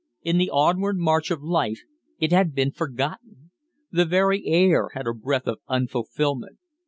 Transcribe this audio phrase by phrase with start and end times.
[0.23, 1.81] In the onward march of life
[2.17, 3.51] it had been forgotten.
[3.91, 6.57] The very air had a breath of unfulfilment.